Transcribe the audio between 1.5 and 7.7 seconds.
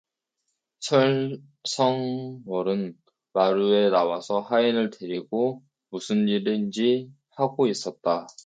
성 월은 마루에 나와서 하인을 데리고 무슨 일인지 하고